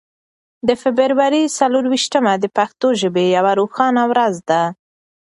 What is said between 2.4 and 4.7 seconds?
پښتو ژبې یوه روښانه ورځ ده.